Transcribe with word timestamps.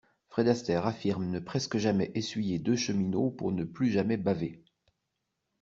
Fred 0.29 0.47
Astaire 0.47 0.87
affirme 0.87 1.29
ne 1.29 1.37
presque 1.39 1.77
jamais 1.77 2.11
essuyer 2.15 2.57
deux 2.57 2.75
cheminots 2.75 3.29
pour 3.29 3.51
ne 3.51 3.63
plus 3.63 3.91
jamais 3.91 4.17
baver. 4.17 4.63